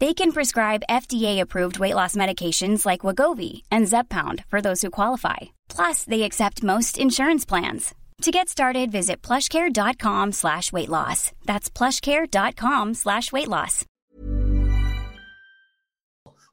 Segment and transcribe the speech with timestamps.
[0.00, 5.36] They can prescribe FDA-approved weight loss medications like Wagovi and Zepbound for those who qualify.
[5.68, 7.94] Plus, they accept most insurance plans.
[8.22, 11.32] To get started, visit plushcare.com slash weight loss.
[11.46, 13.84] That's plushcare.com slash weight loss.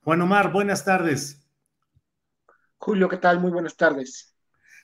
[0.03, 1.37] Juan Omar, buenas tardes.
[2.77, 3.39] Julio, ¿qué tal?
[3.39, 4.35] Muy buenas tardes.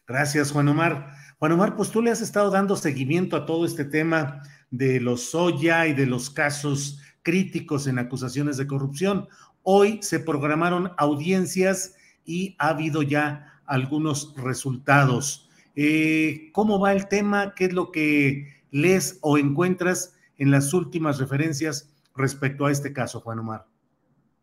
[0.08, 1.14] Gracias, Juan Omar.
[1.40, 5.31] Juan Omar, pues tú le has estado dando seguimiento a todo este tema de los
[5.31, 9.27] Soya y de los casos críticos en acusaciones de corrupción.
[9.64, 15.50] Hoy se programaron audiencias y ha habido ya algunos resultados.
[15.75, 17.53] Eh, ¿Cómo va el tema?
[17.55, 23.22] ¿Qué es lo que lees o encuentras en las últimas referencias respecto a este caso,
[23.22, 23.66] Juan Omar?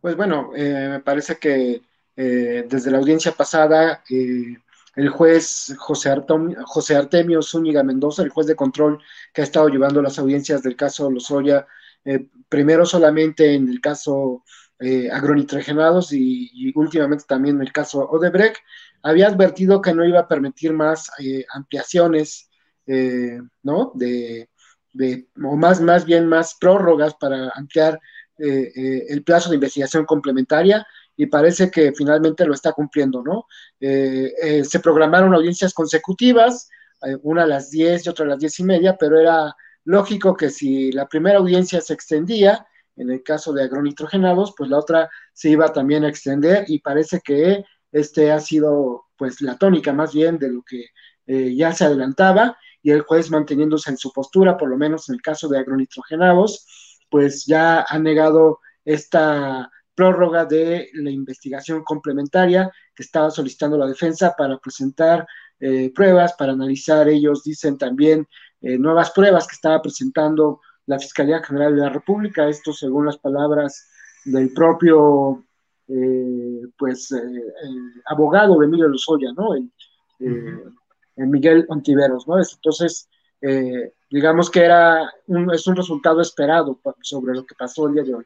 [0.00, 1.82] Pues bueno, eh, me parece que
[2.16, 6.14] eh, desde la audiencia pasada, el juez José,
[6.64, 9.00] José, Artemio Zúñiga Mendoza, el juez de control
[9.32, 11.66] que ha estado llevando las audiencias del caso Lozoya,
[12.48, 14.44] primero solamente en el caso
[15.12, 18.58] agronitrogenados y, y, últimamente también en el caso Odebrecht,
[19.02, 22.50] había advertido que no iba a permitir más eh, ampliaciones,
[22.86, 23.92] eh, ¿no?
[23.94, 24.48] De,
[25.44, 28.00] o más, más bien más prórrogas para ampliar
[28.38, 30.86] eh, el plazo de investigación complementaria
[31.16, 33.46] y parece que finalmente lo está cumpliendo, ¿no?
[33.80, 36.68] se programaron audiencias consecutivas,
[37.22, 39.54] una a las 10 y otra a las 10 y media, pero era
[39.84, 42.66] lógico que si la primera audiencia se extendía,
[42.96, 47.20] en el caso de agronitrogenados, pues la otra se iba también a extender y parece
[47.20, 50.86] que este ha sido pues la tónica más bien de lo que
[51.26, 55.16] eh, ya se adelantaba y el juez manteniéndose en su postura, por lo menos en
[55.16, 56.66] el caso de agronitrogenados,
[57.10, 64.34] pues ya ha negado esta prórroga de la investigación complementaria que estaba solicitando la defensa
[64.36, 65.26] para presentar
[65.60, 68.28] eh, pruebas, para analizar, ellos dicen también
[68.60, 73.18] eh, nuevas pruebas que estaba presentando la Fiscalía General de la República, esto según las
[73.18, 73.88] palabras
[74.24, 75.44] del propio
[75.86, 77.42] eh, pues, eh,
[78.06, 79.54] abogado de Emilio Lozoya, ¿no?
[79.54, 79.70] El,
[81.16, 82.36] Miguel Ontiveros, ¿no?
[82.38, 83.08] Entonces,
[84.08, 88.14] digamos que era un, es un resultado esperado sobre lo que pasó el día de
[88.14, 88.24] hoy.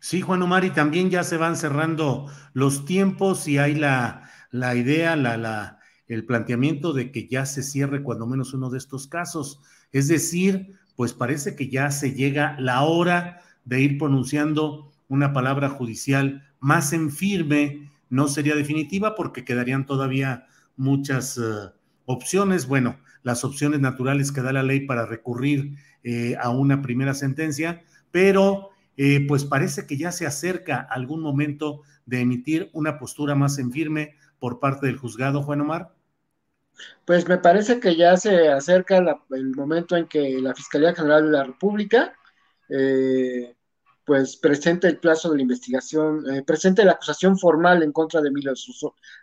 [0.00, 4.74] Sí, Juan Omar, y también ya se van cerrando los tiempos y hay la, la
[4.74, 5.79] idea, la, la,
[6.10, 9.60] el planteamiento de que ya se cierre cuando menos uno de estos casos.
[9.92, 15.68] Es decir, pues parece que ya se llega la hora de ir pronunciando una palabra
[15.68, 21.70] judicial más en firme, no sería definitiva porque quedarían todavía muchas eh,
[22.06, 22.66] opciones.
[22.66, 27.84] Bueno, las opciones naturales que da la ley para recurrir eh, a una primera sentencia,
[28.10, 33.58] pero eh, pues parece que ya se acerca algún momento de emitir una postura más
[33.58, 35.99] en firme por parte del juzgado, Juan Omar.
[37.04, 38.98] Pues me parece que ya se acerca
[39.30, 42.14] el momento en que la Fiscalía General de la República
[44.10, 48.28] pues presente el plazo de la investigación, eh, presente la acusación formal en contra de
[48.28, 48.52] Emilio,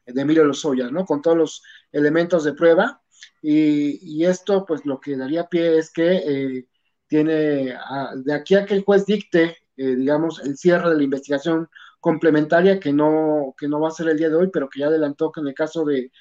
[0.06, 1.03] de Emilio Lozoya, ¿no?
[1.03, 3.01] Con todos los elementos de prueba.
[3.41, 6.67] Y, esto, pues lo que daría pie es que eh,
[7.06, 7.75] tiene,
[8.16, 11.67] de aquí a que el juez dicte, eh, digamos, el cierre de la investigación
[12.00, 14.87] complementaria, que no, que no va a ser el día de hoy, pero que ya
[14.87, 16.14] adelantó que en el caso de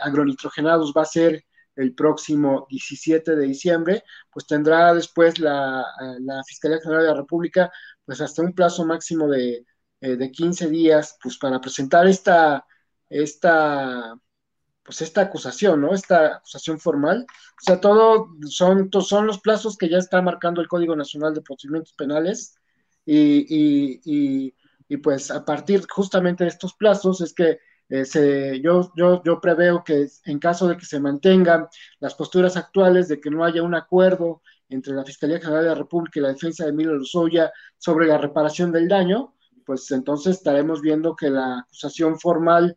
[0.00, 1.44] agronitrogenados va a ser
[1.76, 4.02] el próximo 17 de diciembre,
[4.32, 5.84] pues tendrá después la,
[6.20, 7.70] la Fiscalía General de la República
[8.06, 9.66] pues hasta un plazo máximo de,
[10.00, 12.64] eh, de 15 días, pues para presentar esta,
[13.10, 14.14] esta,
[14.84, 15.92] pues esta acusación, ¿no?
[15.92, 17.26] Esta acusación formal.
[17.28, 21.42] O sea, todo son, son los plazos que ya está marcando el Código Nacional de
[21.42, 22.54] Procedimientos Penales
[23.04, 24.00] y,
[24.88, 27.58] y, pues a partir justamente de estos plazos es que
[27.88, 31.68] eh, se, yo, yo, yo preveo que en caso de que se mantengan
[32.00, 35.74] las posturas actuales, de que no haya un acuerdo entre la Fiscalía General de la
[35.76, 39.34] República y la defensa de Emilio Lozoya sobre la reparación del daño,
[39.64, 42.76] pues entonces estaremos viendo que la acusación formal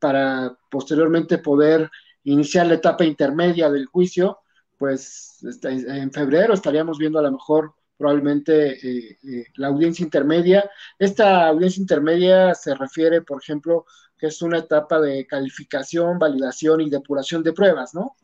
[0.00, 1.90] para posteriormente poder
[2.24, 4.38] iniciar la etapa intermedia del juicio,
[4.76, 10.70] pues este, en febrero estaríamos viendo a lo mejor probablemente eh, eh, la audiencia intermedia.
[10.98, 13.84] Esta audiencia intermedia se refiere, por ejemplo,
[14.16, 18.16] que es una etapa de calificación, validación y depuración de pruebas, ¿no?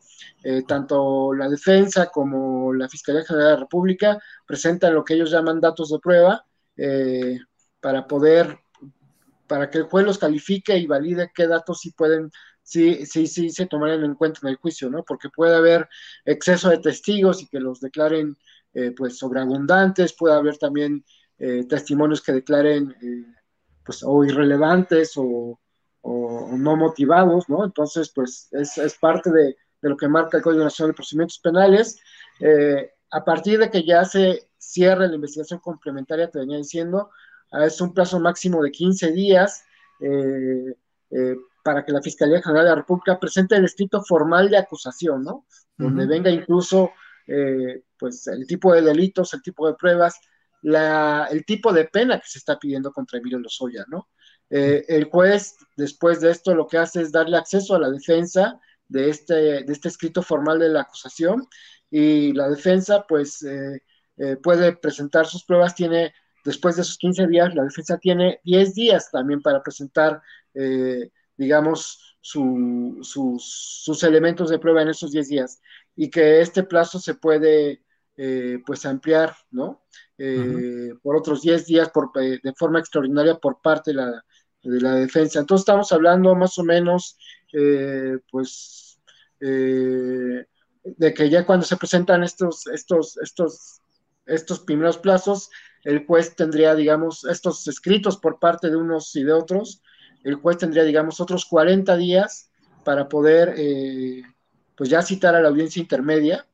[0.43, 5.29] Eh, tanto la defensa como la Fiscalía General de la República presentan lo que ellos
[5.29, 6.45] llaman datos de prueba
[7.79, 8.57] para poder,
[9.47, 12.31] para que el juez los califique y valide qué datos sí pueden
[12.65, 15.03] sí, sí, sí se tomarían en cuenta en el juicio, ¿no?
[15.03, 15.87] Porque puede haber
[16.25, 18.35] exceso de testigos y que los declaren
[18.75, 21.03] eh, pues sobreabundantes, puede haber también
[21.39, 23.25] eh, testimonios que declaren eh,
[23.83, 25.59] pues o irrelevantes o,
[26.03, 27.65] no motivados, ¿no?
[27.65, 31.39] Entonces, pues es, es parte de, de, lo que marca el Código Nacional de Procedimientos
[31.39, 31.99] Penales.
[33.11, 37.09] a partir de que ya se cierre la investigación complementaria, te venía diciendo,
[37.51, 39.63] es un plazo máximo de 15 días
[41.65, 45.47] para que la Fiscalía General de la República presente el escrito formal de acusación, ¿no?
[45.75, 46.91] Donde venga incluso,
[47.25, 50.19] eh, pues, el tipo de delitos, el tipo de pruebas,
[50.61, 54.09] la, el tipo de pena que se está pidiendo contra Emilio Lozoya, ¿no?
[54.49, 58.59] Eh, el juez, después de esto, lo que hace es darle acceso a la defensa
[58.87, 61.47] de este, de este escrito formal de la acusación
[61.89, 63.81] y la defensa, pues, eh,
[64.41, 66.13] puede presentar sus pruebas, tiene,
[66.43, 70.21] después de esos 15 días, la defensa tiene 10 días también para presentar
[71.37, 75.61] digamos, sus, elementos de prueba en esos 10 días
[75.95, 77.83] y que este plazo se puede
[78.17, 79.83] eh, pues ampliar, ¿no?
[80.17, 84.23] Eh, por otros 10 días por, eh, de forma extraordinaria por parte de la,
[84.63, 85.39] de la defensa.
[85.39, 87.17] Entonces estamos hablando más o menos,
[88.31, 88.99] pues,
[89.39, 93.81] de que ya cuando se presentan estos, estos, estos,
[94.25, 95.49] estos primeros plazos,
[95.83, 99.81] el juez tendría, digamos, estos escritos por parte de unos y de otros,
[100.23, 102.49] el juez tendría, digamos, otros 40 días
[102.85, 103.55] para poder,
[104.75, 106.47] pues ya citar a la audiencia intermedia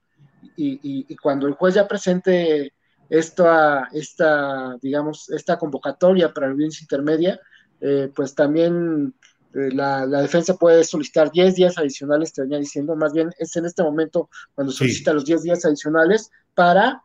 [0.55, 2.73] y, cuando el juez ya presente
[3.09, 7.39] esta, esta, digamos, esta convocatoria para la audiencia intermedia,
[7.79, 9.13] eh, pues también
[9.53, 13.65] eh, la, defensa puede solicitar 10 días adicionales, te venía diciendo, más bien es en
[13.65, 17.03] este momento cuando solicita los 10 días adicionales para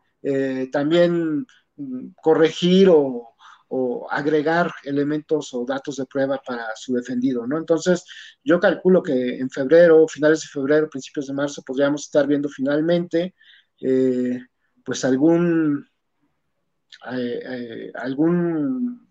[0.73, 1.47] también
[1.77, 3.36] mm, corregir o,
[3.69, 7.59] o agregar elementos o datos de prueba para su defendido, ¿no?
[7.59, 8.05] Entonces,
[8.45, 13.35] yo calculo que en febrero, finales de febrero, principios de marzo, podríamos estar viendo finalmente,
[13.81, 14.41] eh,
[14.85, 15.89] pues algún,
[17.13, 19.09] eh, eh, algún,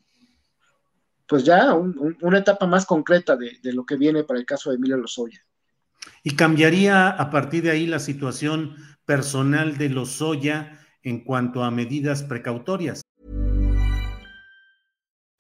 [1.28, 4.78] pues ya una etapa más concreta de, de, lo que viene para el caso de
[4.78, 5.44] Emilio Lozoya.
[6.24, 8.75] ¿Y cambiaría a partir de ahí la situación
[9.06, 13.01] personal de Lozoya en cuanto a medidas precautorias?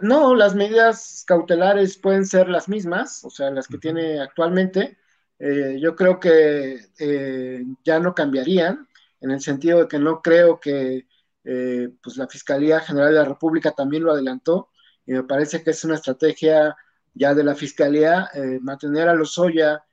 [0.00, 4.98] No, las medidas cautelares pueden ser las mismas, o sea, las que tiene actualmente.
[5.38, 8.88] Eh, yo creo que eh, ya no cambiarían,
[9.20, 11.08] en el sentido de que no creo que
[11.44, 14.70] eh, pues la Fiscalía General de la República también lo adelantó,
[15.04, 16.76] y me parece que es una estrategia
[17.14, 19.84] ya de la Fiscalía mantener a los Lozoya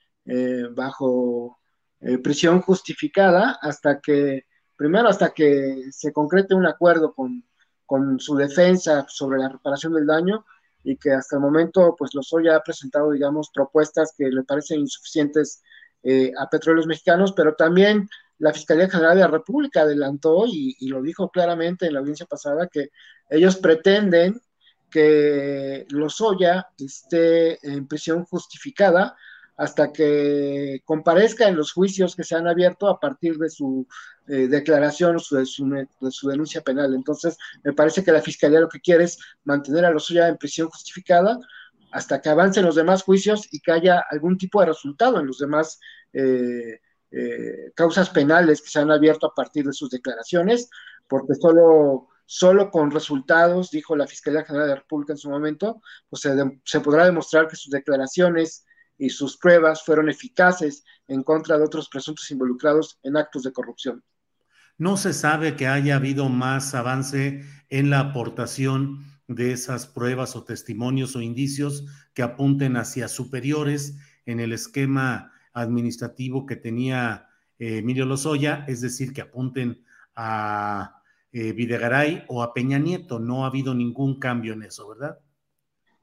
[0.71, 1.59] bajo
[2.23, 7.43] prisión justificada hasta que, primero hasta que se concrete un acuerdo con
[7.89, 10.45] con su defensa sobre la reparación del daño
[10.83, 15.63] y que hasta el momento pues Lozoya ha presentado digamos propuestas que le parecen insuficientes
[16.03, 21.01] eh, a petróleos mexicanos, pero también la Fiscalía General de la República adelantó y, lo
[21.01, 22.89] dijo claramente en la audiencia pasada que
[23.27, 24.39] ellos pretenden
[24.91, 29.17] que Lozoya esté en prisión justificada
[29.59, 33.85] hasta que comparezca en los juicios que se han abierto a partir de su
[34.29, 36.95] eh, declaración o de, su, denuncia penal.
[36.95, 40.69] Entonces, me parece que la Fiscalía lo que quiere es mantener a Lozoya en prisión
[40.69, 41.37] justificada
[41.91, 45.39] hasta que avancen los demás juicios y que haya algún tipo de resultado en los
[45.39, 45.77] demás
[46.13, 46.79] eh,
[47.11, 50.69] eh, causas penales que se han abierto a partir de sus declaraciones,
[51.05, 55.81] porque solo, solo con resultados, dijo la Fiscalía General de la República en su momento,
[56.09, 58.63] pues se, podrá demostrar que sus declaraciones
[58.99, 64.03] y sus pruebas fueron eficaces en contra de otros presuntos involucrados en actos de corrupción.
[64.77, 70.43] No se sabe que haya habido más avance en la aportación de esas pruebas o
[70.43, 77.27] testimonios o indicios que apunten hacia superiores en el esquema administrativo que tenía
[77.57, 79.83] eh, Emilio Lozoya, es decir, que apunten
[80.15, 81.01] a
[81.31, 83.19] eh, Videgaray o a Peña Nieto.
[83.19, 85.19] No ha habido ningún cambio en eso, ¿verdad?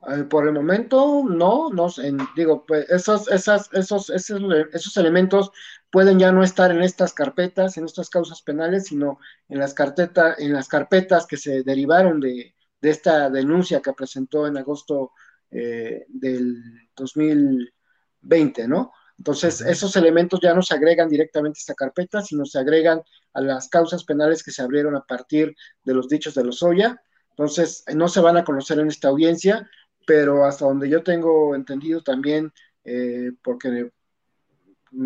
[0.08, 1.88] Eh, por el momento, no, no
[2.36, 5.50] digo, pues esos, esas, esos, esos, esos, elementos
[5.90, 10.38] pueden ya no estar en estas carpetas, en estas causas penales, sino en las, carpetas,
[10.38, 15.12] en las carpetas que se derivaron de, de esta denuncia que presentó en agosto
[15.50, 16.62] del
[16.96, 18.92] 2020, ¿no?
[19.18, 23.40] Entonces, esos elementos ya no se agregan directamente a esta carpeta, sino se agregan a
[23.40, 27.00] las causas penales que se abrieron a partir de los dichos de Lozoya.
[27.30, 29.68] Entonces, no se van a conocer en esta audiencia,
[30.06, 32.52] pero hasta donde yo tengo entendido también,
[32.84, 33.90] eh, porque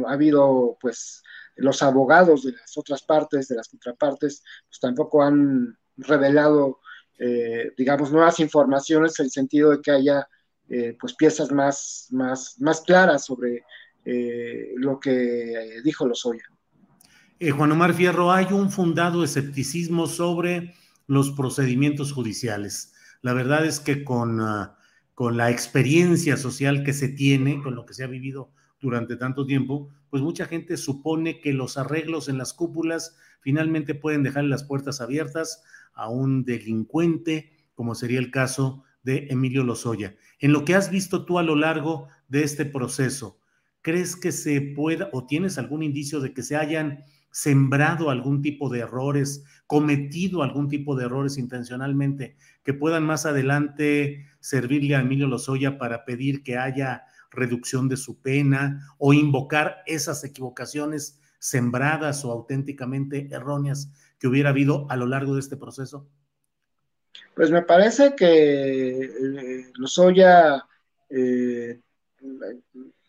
[0.06, 1.22] ha habido, pues,
[1.56, 6.80] los abogados de las otras partes, de las contrapartes, pues tampoco han revelado,
[7.18, 10.28] eh, digamos, nuevas informaciones en el sentido de que haya,
[10.68, 13.64] eh, pues, piezas más, más, más claras sobre
[14.76, 16.42] lo que dijo Lozoya.
[17.54, 20.74] Juan Omar Fierro, hay un fundado escepticismo sobre
[21.06, 22.92] los procedimientos judiciales.
[23.22, 24.79] La verdad es que con, ah,
[25.20, 28.50] con la experiencia social que se tiene, con lo que se ha vivido
[28.80, 34.22] durante tanto tiempo, pues mucha gente supone que los arreglos en las cúpulas finalmente pueden
[34.22, 35.62] dejar las puertas abiertas
[35.92, 40.16] a un delincuente, como sería el caso de Emilio Lozoya.
[40.38, 43.38] En lo que has visto tú a lo largo de este proceso,
[43.82, 48.68] ¿Crees que se pueda o tienes algún indicio de que se hayan sembrado algún tipo
[48.68, 55.26] de errores, cometido algún tipo de errores intencionalmente, que puedan más adelante servirle a Emilio
[55.26, 62.32] Lozoya para pedir que haya reducción de su pena o invocar esas equivocaciones sembradas o
[62.32, 66.08] auténticamente erróneas que hubiera habido a lo largo de este proceso?
[67.34, 70.66] Pues me parece que eh, Lozoya
[71.08, 71.80] eh,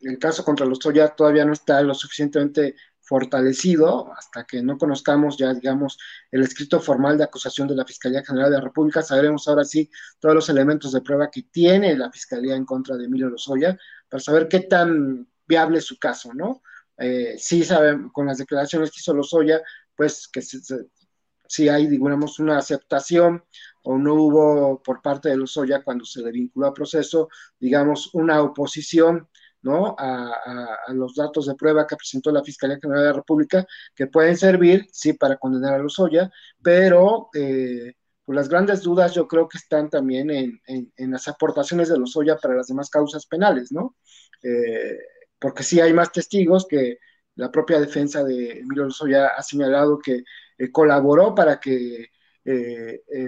[0.02, 2.76] el caso contra los Toya todavía no está lo suficientemente
[3.12, 5.98] fortalecido hasta que no conozcamos ya, digamos,
[6.32, 9.92] el escrito formal de acusación de la Fiscalía General de la República, sabremos ahora sí
[10.18, 13.78] todos los elementos de prueba que tiene la Fiscalía en contra de Emilio Lozoya
[14.08, 16.62] para saber qué tan viable es su caso, ¿no?
[16.98, 19.62] Eh, sí sabemos, con las declaraciones que hizo Lozoya,
[19.94, 23.44] pues que si hay, digamos, una aceptación
[23.84, 27.28] o no hubo por parte de Lozoya cuando se le vinculó al proceso,
[27.60, 29.28] digamos, una oposición
[29.64, 29.96] ¿no?
[29.98, 33.66] A, los datos de prueba que presentó la Fiscalía General de la República,
[33.96, 37.94] que pueden servir, sí, para condenar a Lozoya, pero eh,
[38.26, 42.56] pues las grandes dudas yo creo que están también en, las aportaciones de Lozoya para
[42.56, 43.96] las demás causas penales, ¿no?
[44.44, 44.98] Eh,
[45.40, 46.98] porque sí hay más testigos que
[47.36, 50.24] la propia defensa de Emilio Lozoya ha señalado que
[50.58, 52.08] eh, colaboró para que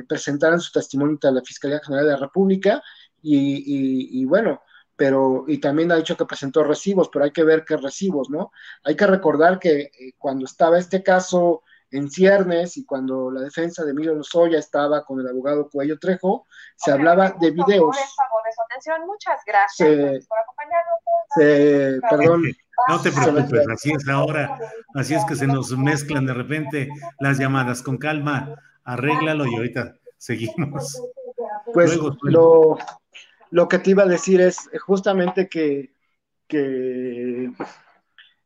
[0.07, 2.81] presentaran su testimonio ante la Fiscalía General de la República
[3.21, 4.59] y bueno,
[4.95, 8.51] pero y también ha dicho que presentó recibos, pero hay que ver qué recibos, ¿no?
[8.83, 13.83] Hay que recordar que eh, cuando estaba este caso en ciernes y cuando la defensa
[13.83, 17.95] de Emilio Lozoya estaba con el abogado Cuello Trejo, se hablaba de videos.
[19.05, 22.01] Muchas gracias por acompañarnos.
[22.09, 22.43] perdón.
[22.89, 24.57] No te preocupes, así es ahora,
[24.95, 27.83] así es que se nos mezclan de repente las llamadas.
[27.83, 31.01] Con calma, arréglalo y ahorita seguimos.
[31.71, 32.77] Pues lo,
[33.53, 35.93] lo que te iba a decir es justamente que,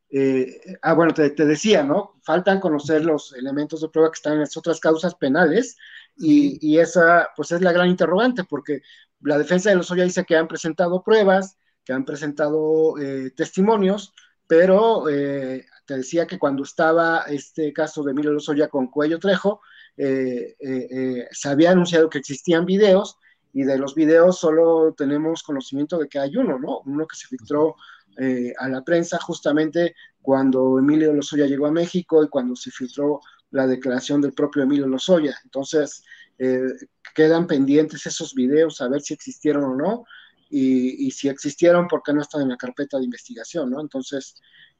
[0.10, 2.20] eh, ah, bueno, te, decía, ¿no?
[2.24, 5.78] Faltan conocer los elementos de prueba que están en las otras causas penales
[6.18, 8.82] y, esa, pues es la gran interrogante, porque
[9.22, 14.14] la defensa de los Lozoya dice que han presentado pruebas, que han presentado eh, testimonios,
[14.46, 19.62] pero eh, te decía que cuando estaba este caso de Emilio Lozoya con Cuello Trejo,
[19.96, 23.18] se había anunciado que existían videos
[23.58, 26.82] y de los videos solo tenemos conocimiento de que hay uno, ¿no?
[26.86, 27.76] Uno que se filtró
[28.16, 33.20] eh, a la prensa justamente cuando Emilio Lozoya llegó a México y cuando se filtró
[33.50, 35.36] la declaración del propio Emilio Lozoya.
[35.44, 36.04] Entonces,
[36.38, 36.68] eh,
[37.16, 40.04] quedan pendientes esos videos a ver si existieron o no.
[40.52, 43.72] y, si existieron, ¿por qué no están en la carpeta de investigación?
[43.72, 43.82] ¿no?
[43.82, 44.36] Entonces,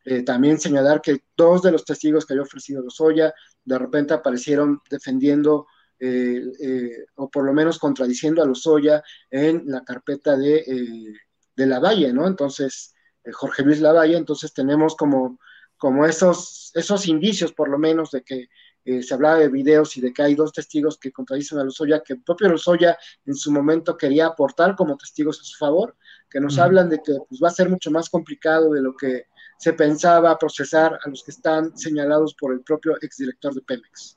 [0.06, 3.34] eh, también señalar que dos de los testigos que había ofrecido Lozoya
[3.66, 5.66] de repente aparecieron defendiendo
[6.00, 11.14] eh, eh, o por lo menos contradiciendo a Lozoya en la carpeta de,
[11.56, 12.28] de Lavalle, ¿no?
[12.28, 12.94] Entonces,
[13.34, 15.40] Jorge Luis Lavalle, entonces tenemos como,
[15.78, 18.48] como esos, esos indicios por lo menos de que
[18.88, 22.02] eh, se hablaba de videos y de que hay dos testigos que contradicen a Lozoya,
[22.02, 25.98] que el propio Lozoya en su momento quería aportar como testigos a su favor,
[26.30, 29.26] que nos hablan de que pues, va a ser mucho más complicado de lo que
[29.60, 34.17] se pensaba procesar a los que están señalados por el propio exdirector de Pemex.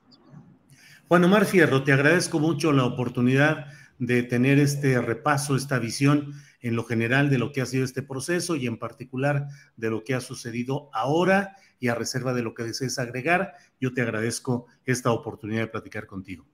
[1.10, 3.66] Juan Omar Fierro, te agradezco mucho la oportunidad
[3.98, 8.04] de tener este repaso, esta visión en lo general de lo que ha sido este
[8.04, 12.54] proceso y en particular de lo que ha sucedido ahora y a reserva de lo
[12.54, 16.46] que desees agregar, yo te agradezco esta oportunidad de platicar contigo.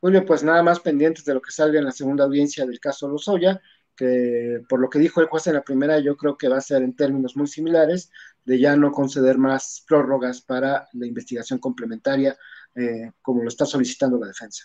[0.00, 3.06] Julio, pues nada más pendientes de lo que salga en la segunda audiencia del caso
[3.06, 3.60] Lozoya,
[3.94, 6.60] que por lo que dijo el juez en la primera, yo creo que va a
[6.60, 8.10] ser en términos muy similares,
[8.44, 12.36] de ya no conceder más prórrogas para la investigación complementaria,
[12.74, 14.64] eh, como lo está solicitando la defensa.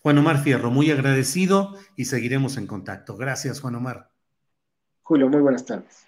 [0.00, 3.16] Juan Omar Fierro, muy agradecido y seguiremos en contacto.
[3.16, 4.10] Gracias, Juan Omar.
[5.02, 6.04] Julio, muy buenas tardes.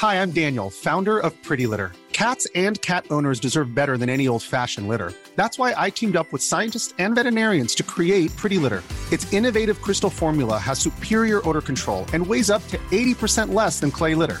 [0.00, 1.92] Hi, I'm Daniel, founder of Pretty Litter.
[2.12, 5.12] Cats and cat owners deserve better than any old-fashioned litter.
[5.34, 8.82] That's why I teamed up with scientists and veterinarians to create Pretty Litter.
[9.10, 13.90] Its innovative crystal formula has superior odor control and weighs up to 80% less than
[13.90, 14.40] clay litter.